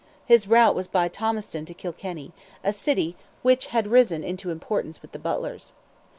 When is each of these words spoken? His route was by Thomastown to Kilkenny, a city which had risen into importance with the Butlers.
His 0.25 0.47
route 0.47 0.73
was 0.73 0.87
by 0.87 1.09
Thomastown 1.09 1.65
to 1.65 1.75
Kilkenny, 1.75 2.31
a 2.63 2.73
city 2.73 3.15
which 3.43 3.67
had 3.67 3.85
risen 3.85 4.23
into 4.23 4.49
importance 4.49 5.03
with 5.03 5.11
the 5.11 5.19
Butlers. 5.19 5.73